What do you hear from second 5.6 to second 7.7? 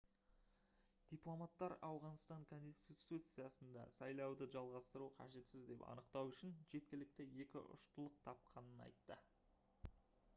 деп анықтау үшін жеткілікті екі